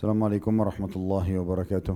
[0.00, 1.92] Assalamualaikum warahmatullahi wabarakatuh.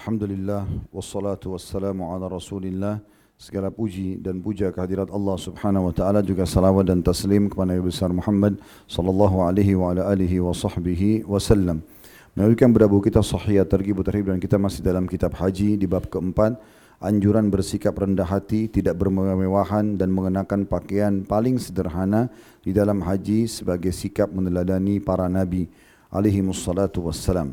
[0.00, 3.04] Alhamdulillah wassalatu wassalamu ala Rasulillah.
[3.36, 7.84] Segala puji dan puja kehadirat Allah Subhanahu wa taala juga salawat dan taslim kepada Nabi
[7.84, 8.56] besar Muhammad
[8.88, 11.84] sallallahu alaihi wa ala alihi wa sahbihi wasallam.
[12.32, 16.56] Melanjutkan berdabu kita sahih terghib terhib dan kita masih dalam kitab haji di bab keempat
[17.04, 22.32] anjuran bersikap rendah hati, tidak bermewahan dan mengenakan pakaian paling sederhana
[22.64, 25.68] di dalam haji sebagai sikap meneladani para nabi
[26.12, 27.52] alaihi wassalatu wassalam.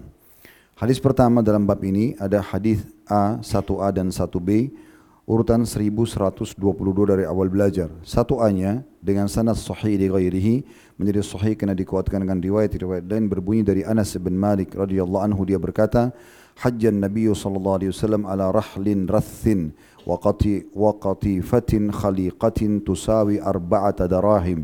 [0.75, 4.75] Hadis pertama dalam bab ini ada hadis A, 1A dan 1B
[5.23, 6.59] urutan 1122
[7.07, 7.87] dari awal belajar.
[8.03, 10.55] 1A-nya dengan sanad sahih di ghairihi
[10.99, 15.59] menjadi sahih kena dikuatkan dengan riwayat-riwayat lain berbunyi dari Anas bin Malik radhiyallahu anhu dia
[15.59, 16.13] berkata
[16.59, 19.75] hajjan Nabi sallallahu alaihi wasallam ala rahlin rathin
[20.07, 24.63] wa qati wa qatifatin khaliqatin tusawi arba'ata darahim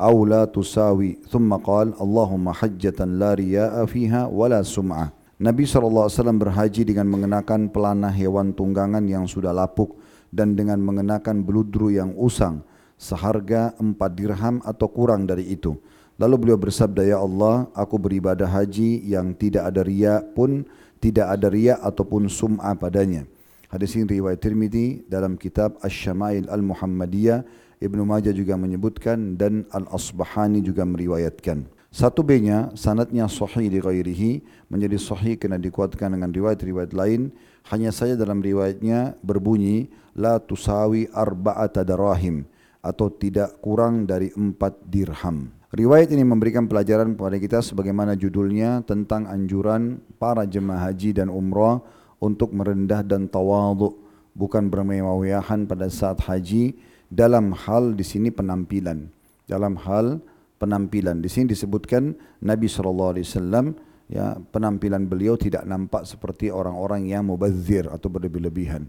[0.00, 7.08] awla tusawi thumma qal Allahumma hajjatan la riya'a fiha wala sum'ah Nabi SAW berhaji dengan
[7.08, 9.96] mengenakan pelana hewan tunggangan yang sudah lapuk
[10.28, 12.60] dan dengan mengenakan beludru yang usang
[13.00, 15.80] seharga empat dirham atau kurang dari itu.
[16.20, 20.68] Lalu beliau bersabda, Ya Allah, aku beribadah haji yang tidak ada ria pun,
[21.00, 23.24] tidak ada ria ataupun sum'a padanya.
[23.72, 30.84] Hadis ini riwayat Tirmidhi dalam kitab Ash-Shamail Al-Muhammadiyah Ibnu Majah juga menyebutkan dan Al-Asbahani juga
[30.84, 31.64] meriwayatkan.
[31.88, 37.34] Satu B-nya sanadnya sahih di ghairihi menjadi sahih kena dikuatkan dengan riwayat-riwayat lain
[37.72, 42.44] hanya saja dalam riwayatnya berbunyi la tusawi arba'ata darahim
[42.84, 45.50] atau tidak kurang dari empat dirham.
[45.72, 51.80] Riwayat ini memberikan pelajaran kepada kita sebagaimana judulnya tentang anjuran para jemaah haji dan umrah
[52.20, 53.96] untuk merendah dan tawaduk
[54.36, 56.76] bukan bermewah-mewahan pada saat haji
[57.10, 59.10] dalam hal di sini penampilan.
[59.50, 60.22] Dalam hal
[60.62, 61.18] penampilan.
[61.18, 62.14] Di sini disebutkan
[62.46, 63.66] Nabi sallallahu alaihi wasallam
[64.06, 68.86] ya penampilan beliau tidak nampak seperti orang-orang yang mubazir atau berlebih-lebihan.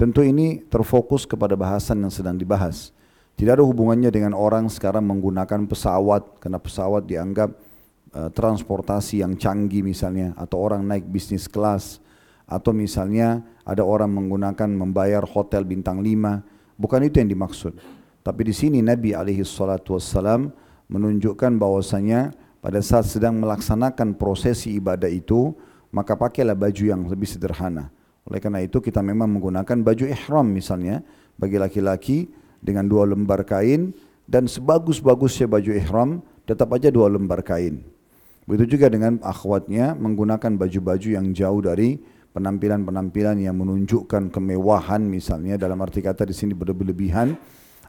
[0.00, 2.96] Tentu ini terfokus kepada bahasan yang sedang dibahas.
[3.36, 7.52] Tidak ada hubungannya dengan orang sekarang menggunakan pesawat karena pesawat dianggap
[8.16, 12.00] uh, transportasi yang canggih misalnya atau orang naik bisnis kelas
[12.48, 17.76] atau misalnya ada orang menggunakan membayar hotel bintang 5 Bukan itu yang dimaksud.
[18.24, 20.48] Tapi di sini Nabi alaihi salatu wassalam
[20.88, 22.32] menunjukkan bahwasanya
[22.64, 25.52] pada saat sedang melaksanakan prosesi ibadah itu,
[25.92, 27.92] maka pakailah baju yang lebih sederhana.
[28.24, 31.04] Oleh karena itu kita memang menggunakan baju ihram misalnya
[31.36, 33.92] bagi laki-laki dengan dua lembar kain
[34.24, 36.10] dan sebagus-bagusnya baju ihram
[36.48, 37.84] tetap aja dua lembar kain.
[38.48, 45.78] Begitu juga dengan akhwatnya menggunakan baju-baju yang jauh dari penampilan-penampilan yang menunjukkan kemewahan misalnya dalam
[45.82, 47.34] arti kata di sini berlebihan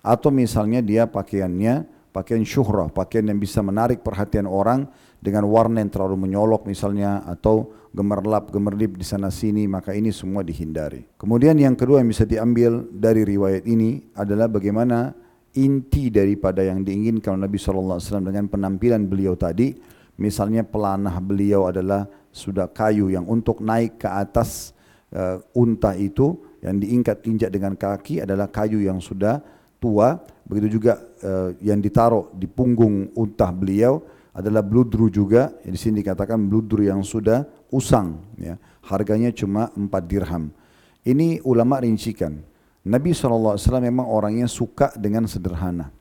[0.01, 4.89] atau misalnya dia pakaiannya pakaian syuhrah, pakaian yang bisa menarik perhatian orang
[5.21, 10.43] dengan warna yang terlalu menyolok misalnya atau gemerlap gemerlip di sana sini maka ini semua
[10.43, 11.07] dihindari.
[11.15, 15.13] Kemudian yang kedua yang bisa diambil dari riwayat ini adalah bagaimana
[15.55, 19.75] inti daripada yang diinginkan Nabi SAW dengan penampilan beliau tadi
[20.21, 24.77] misalnya pelanah beliau adalah sudah kayu yang untuk naik ke atas
[25.11, 29.41] uh, unta itu yang diingat-injak dengan kaki adalah kayu yang sudah
[29.81, 30.21] tua.
[30.45, 33.99] Begitu juga uh, yang ditaruh di punggung unta beliau
[34.31, 35.51] adalah bludru juga.
[35.65, 37.43] Di sini dikatakan bludru yang sudah
[37.73, 38.55] usang ya.
[38.85, 40.53] Harganya cuma 4 dirham.
[41.01, 42.37] Ini ulama rincikan.
[42.81, 45.93] Nabi SAW memang orangnya suka dengan sederhana.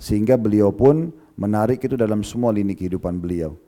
[0.00, 3.58] Sehingga beliau pun menarik itu dalam semua lini kehidupan beliau.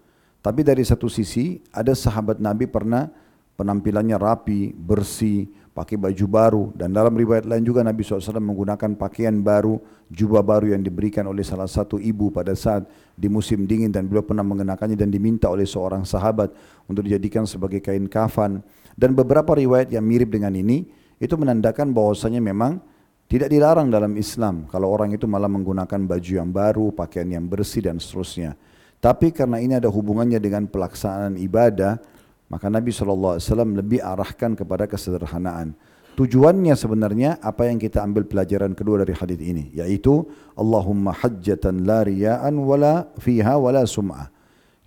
[0.43, 3.11] Tapi dari satu sisi ada sahabat Nabi pernah
[3.59, 6.65] penampilannya rapi, bersih, pakai baju baru.
[6.73, 9.77] Dan dalam riwayat lain juga Nabi SAW menggunakan pakaian baru,
[10.09, 12.87] jubah baru yang diberikan oleh salah satu ibu pada saat
[13.19, 13.91] di musim dingin.
[13.91, 16.55] Dan beliau pernah mengenakannya dan diminta oleh seorang sahabat
[16.87, 18.63] untuk dijadikan sebagai kain kafan.
[18.97, 20.89] Dan beberapa riwayat yang mirip dengan ini
[21.19, 22.81] itu menandakan bahwasanya memang
[23.27, 27.83] tidak dilarang dalam Islam kalau orang itu malah menggunakan baju yang baru, pakaian yang bersih
[27.83, 28.55] dan seterusnya.
[29.03, 31.99] Tapi karena ini ada hubungannya dengan pelaksanaan ibadah,
[32.47, 33.43] maka Nabi SAW
[33.75, 35.75] lebih arahkan kepada kesederhanaan.
[36.17, 40.25] Tujuannya sebenarnya apa yang kita ambil pelajaran kedua dari hadis ini, yaitu
[40.57, 44.33] Allahumma hajjatan la riya'an wala fiha wala sum'ah.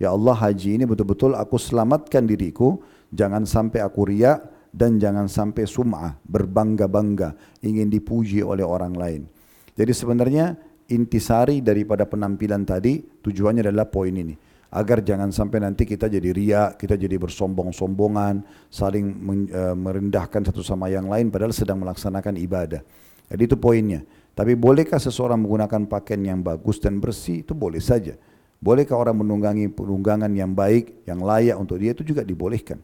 [0.00, 2.80] Ya Allah haji ini betul-betul aku selamatkan diriku,
[3.12, 9.22] jangan sampai aku riak dan jangan sampai sum'ah, berbangga-bangga, ingin dipuji oleh orang lain.
[9.74, 10.54] Jadi sebenarnya
[10.90, 14.34] intisari daripada penampilan tadi tujuannya adalah poin ini
[14.70, 19.06] agar jangan sampai nanti kita jadi ria, kita jadi bersombong-sombongan, saling
[19.50, 22.82] eh, merendahkan satu sama yang lain padahal sedang melaksanakan ibadah.
[23.30, 24.02] Jadi itu poinnya.
[24.30, 27.42] Tapi bolehkah seseorang menggunakan pakaian yang bagus dan bersih?
[27.42, 28.14] Itu boleh saja.
[28.62, 32.78] Bolehkah orang menunggangi penunggangan yang baik, yang layak untuk dia itu juga dibolehkan.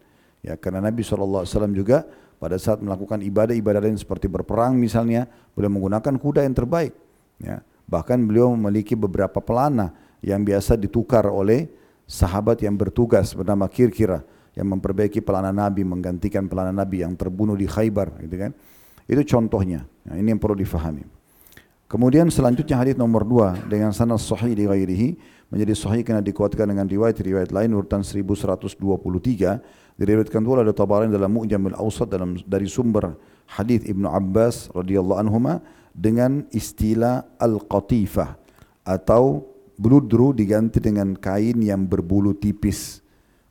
[0.45, 2.05] Ya, karena Nabi SAW juga
[2.37, 5.25] pada saat melakukan ibadah-ibadah lain seperti berperang misalnya,
[5.57, 6.93] beliau menggunakan kuda yang terbaik.
[7.41, 11.69] Ya, bahkan beliau memiliki beberapa pelana yang biasa ditukar oleh
[12.07, 14.23] sahabat yang bertugas bernama Kirkira
[14.57, 18.51] yang memperbaiki pelana Nabi, menggantikan pelana Nabi yang terbunuh di Khaybar, gitu kan.
[19.05, 19.85] Itu contohnya.
[20.09, 21.05] Nah, ini yang perlu difahami.
[21.87, 25.09] Kemudian selanjutnya hadis nomor dua dengan sanad sahih di ghairihi
[25.51, 31.79] menjadi sahih karena dikuatkan dengan riwayat-riwayat lain urutan 1123 diriwayatkan pula ada Tabarani dalam Mu'jamul
[31.79, 33.15] Awsat dalam dari sumber
[33.47, 35.63] hadis Ibnu Abbas radhiyallahu anhuma
[35.95, 38.37] dengan istilah al-qatifah
[38.85, 39.47] atau
[39.79, 43.01] bludru diganti dengan kain yang berbulu tipis.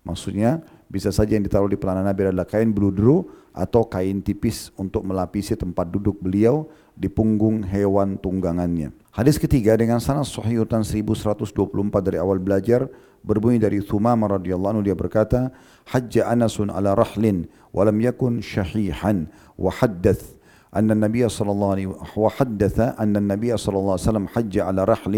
[0.05, 3.25] Maksudnya bisa saja yang ditaruh di pelana Nabi adalah kain bludru
[3.55, 8.92] atau kain tipis untuk melapisi tempat duduk beliau di punggung hewan tunggangannya.
[9.10, 11.56] Hadis ketiga dengan sanad sahih urutan 1124
[12.04, 12.86] dari awal belajar
[13.24, 15.50] berbunyi dari Thumamah radhiyallahu anhu dia berkata,
[15.88, 19.26] "Hajja Anasun ala rahlin wa lam yakun shahihan
[19.56, 20.40] wa haddath
[20.70, 25.14] أن النبي صلى الله عليه وحدث أن النبي صلى الله عليه وسلم حج على رحل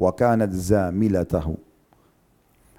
[0.00, 1.48] وكانت زاملته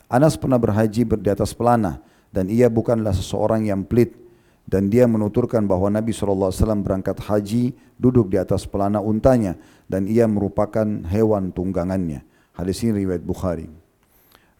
[0.05, 1.97] Anas pernah berhaji di atas pelana
[2.29, 4.13] dan ia bukanlah seseorang yang pelit
[4.68, 6.52] dan dia menuturkan bahwa Nabi SAW
[6.82, 9.58] berangkat haji duduk di atas pelana untanya
[9.90, 12.22] dan ia merupakan hewan tunggangannya.
[12.54, 13.66] Hadis ini riwayat Bukhari.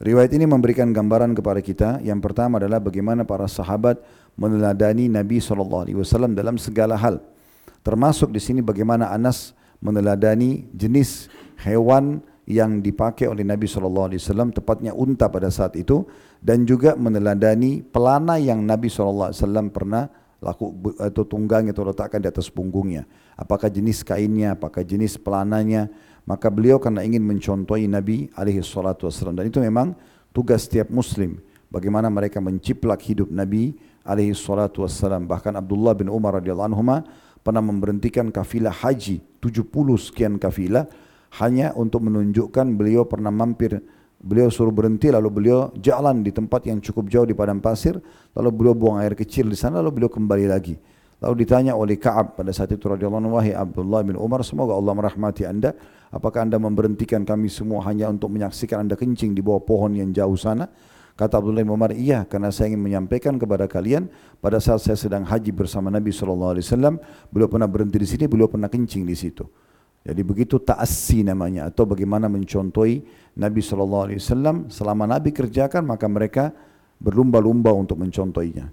[0.01, 1.89] Riwayat ini memberikan gambaran kepada kita.
[2.01, 4.01] Yang pertama adalah bagaimana para sahabat
[4.33, 5.85] meneladani Nabi SAW
[6.33, 7.21] dalam segala hal.
[7.85, 11.29] Termasuk di sini bagaimana Anas meneladani jenis
[11.61, 14.11] hewan yang dipakai oleh Nabi SAW,
[14.55, 16.07] tepatnya unta pada saat itu,
[16.41, 19.33] dan juga meneladani pelana yang Nabi SAW
[19.71, 20.09] pernah
[20.41, 23.05] laku atau tunggang atau letakkan di atas punggungnya.
[23.37, 25.93] Apakah jenis kainnya, apakah jenis pelananya,
[26.31, 29.97] maka beliau karena ingin mencontohi Nabi alaihi salatu wasallam dan itu memang
[30.31, 36.39] tugas setiap muslim bagaimana mereka menciplak hidup Nabi alaihi salatu wasallam bahkan Abdullah bin Umar
[36.39, 36.85] radhiyallahu anhu
[37.41, 39.67] pernah memberhentikan kafilah haji 70
[39.97, 40.87] sekian kafilah
[41.39, 43.79] hanya untuk menunjukkan beliau pernah mampir.
[44.21, 47.97] Beliau suruh berhenti lalu beliau jalan di tempat yang cukup jauh di padang pasir
[48.37, 50.77] lalu beliau buang air kecil di sana lalu beliau kembali lagi.
[51.21, 54.93] Lalu ditanya oleh Ka'ab pada saat itu radhiyallahu anhu wahai Abdullah bin Umar semoga Allah
[54.97, 55.77] merahmati anda.
[56.09, 60.37] Apakah anda memberhentikan kami semua hanya untuk menyaksikan anda kencing di bawah pohon yang jauh
[60.37, 60.69] sana?
[61.21, 64.09] Kata Abdullah bin Umar, iya karena saya ingin menyampaikan kepada kalian
[64.41, 66.57] pada saat saya sedang haji bersama Nabi SAW,
[67.29, 69.45] beliau pernah berhenti di sini, beliau pernah kencing di situ.
[70.01, 73.05] Jadi begitu ta'assi namanya atau bagaimana mencontohi
[73.37, 74.09] Nabi SAW
[74.73, 76.57] selama Nabi kerjakan maka mereka
[76.97, 78.73] berlumba-lumba untuk mencontohinya.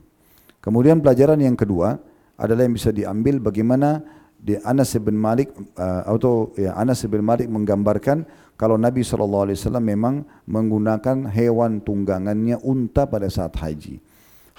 [0.63, 1.99] Kemudian pelajaran yang kedua
[2.39, 4.03] adalah yang bisa diambil bagaimana
[4.37, 8.23] di Anas bin Malik uh, atau ya Anas bin Malik menggambarkan
[8.57, 14.01] kalau Nabi SAW memang menggunakan hewan tunggangannya unta pada saat haji.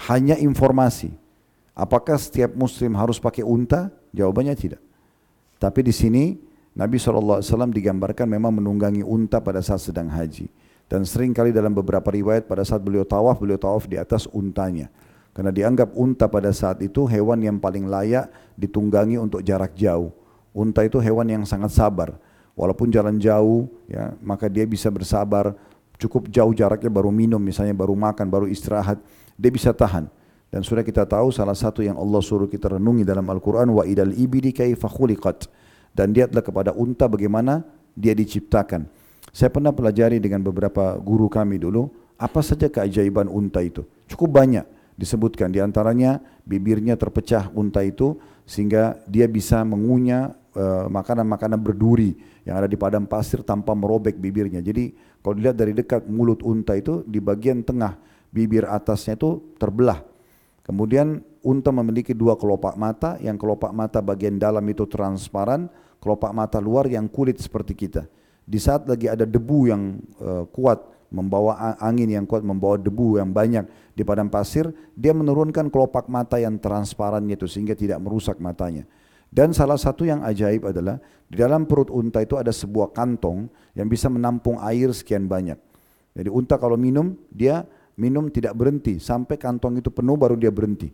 [0.07, 1.11] Hanya informasi.
[1.75, 3.91] Apakah setiap muslim harus pakai unta?
[4.15, 4.83] Jawabannya tidak.
[5.59, 6.48] Tapi di sini
[6.79, 7.43] Nabi SAW
[7.75, 10.47] digambarkan memang menunggangi unta pada saat sedang haji.
[10.87, 14.87] Dan sering kali dalam beberapa riwayat pada saat beliau tawaf, beliau tawaf di atas untanya.
[15.35, 20.15] Karena dianggap unta pada saat itu hewan yang paling layak ditunggangi untuk jarak jauh.
[20.55, 22.15] Unta itu hewan yang sangat sabar.
[22.55, 25.59] Walaupun jalan jauh, ya, maka dia bisa bersabar.
[25.99, 29.03] Cukup jauh jaraknya baru minum, misalnya baru makan, baru istirahat.
[29.35, 30.07] Dia bisa tahan.
[30.49, 34.15] Dan sudah kita tahu salah satu yang Allah suruh kita renungi dalam Al-Quran, wa idal
[34.15, 35.68] ibidi kaifa khuliqat
[35.99, 37.67] dan lihatlah kepada unta bagaimana
[37.99, 38.87] dia diciptakan.
[39.35, 43.83] Saya pernah pelajari dengan beberapa guru kami dulu, apa saja keajaiban unta itu.
[44.07, 44.63] Cukup banyak
[44.95, 48.15] disebutkan, di antaranya bibirnya terpecah unta itu
[48.47, 52.15] sehingga dia bisa mengunyah uh, makanan-makanan berduri
[52.47, 54.63] yang ada di padang pasir tanpa merobek bibirnya.
[54.63, 57.99] Jadi kalau dilihat dari dekat mulut unta itu di bagian tengah
[58.31, 60.01] bibir atasnya itu terbelah.
[60.65, 66.59] Kemudian unta memiliki dua kelopak mata, yang kelopak mata bagian dalam itu transparan, kelopak mata
[66.63, 68.07] luar yang kulit seperti kita.
[68.49, 70.81] Di saat lagi ada debu yang uh, kuat,
[71.13, 76.41] membawa angin yang kuat, membawa debu yang banyak di padang pasir, dia menurunkan kelopak mata
[76.41, 78.89] yang transparan itu sehingga tidak merusak matanya.
[79.29, 80.97] Dan salah satu yang ajaib adalah
[81.29, 85.61] di dalam perut unta itu ada sebuah kantong yang bisa menampung air sekian banyak.
[86.17, 87.69] Jadi unta kalau minum, dia
[88.01, 90.89] minum tidak berhenti sampai kantong itu penuh baru dia berhenti.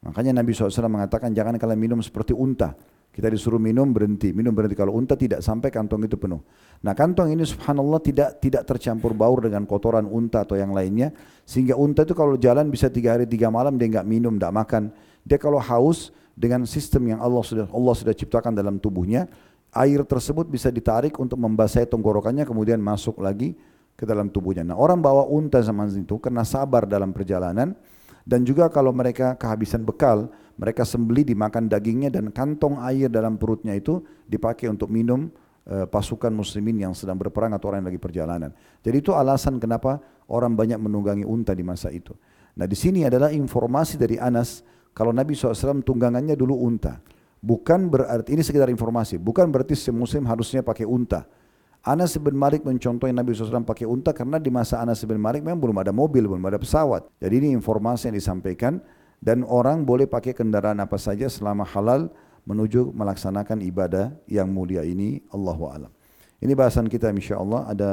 [0.00, 2.72] Makanya Nabi SAW mengatakan jangan kalian minum seperti unta.
[3.16, 4.76] Kita disuruh minum berhenti, minum berhenti.
[4.76, 6.44] Kalau unta tidak sampai kantong itu penuh.
[6.84, 11.16] Nah kantong ini subhanallah tidak tidak tercampur baur dengan kotoran unta atau yang lainnya.
[11.48, 14.92] Sehingga unta itu kalau jalan bisa tiga hari tiga malam dia nggak minum, nggak makan.
[15.24, 19.24] Dia kalau haus dengan sistem yang Allah sudah Allah sudah ciptakan dalam tubuhnya,
[19.72, 23.56] air tersebut bisa ditarik untuk membasahi tenggorokannya kemudian masuk lagi
[23.96, 24.60] ke dalam tubuhnya.
[24.60, 27.72] Nah, orang bawa unta zaman itu karena sabar dalam perjalanan
[28.26, 30.26] dan juga kalau mereka kehabisan bekal,
[30.58, 35.30] mereka sembeli dimakan dagingnya dan kantong air dalam perutnya itu dipakai untuk minum
[35.70, 38.50] uh, pasukan muslimin yang sedang berperang atau orang yang lagi perjalanan.
[38.82, 42.18] Jadi itu alasan kenapa orang banyak menunggangi unta di masa itu.
[42.58, 46.98] Nah di sini adalah informasi dari Anas kalau Nabi SAW tunggangannya dulu unta.
[47.36, 51.30] Bukan berarti, ini sekedar informasi, bukan berarti si muslim harusnya pakai unta.
[51.86, 55.62] Anas bin Malik mencontohi Nabi SAW pakai unta karena di masa Anas bin Malik memang
[55.62, 57.06] belum ada mobil, belum ada pesawat.
[57.22, 58.82] Jadi ini informasi yang disampaikan
[59.22, 62.10] dan orang boleh pakai kendaraan apa saja selama halal
[62.42, 65.22] menuju melaksanakan ibadah yang mulia ini.
[65.30, 65.94] Allahu alam.
[66.42, 67.90] Ini bahasan kita insya Allah ada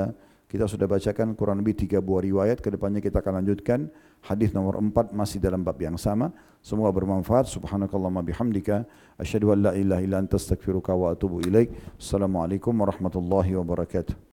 [0.53, 2.61] kita sudah bacakan kurang lebih tiga buah riwayat.
[2.61, 3.89] Kedepannya kita akan lanjutkan
[4.21, 6.29] hadis nomor empat masih dalam bab yang sama.
[6.61, 7.49] Semoga bermanfaat.
[7.49, 8.85] Subhanakallahumma bihamdika.
[9.17, 11.73] Asyhadu an la ilaha illa anta astaghfiruka wa atubu ilaik.
[11.97, 14.29] Assalamualaikum warahmatullahi wabarakatuh.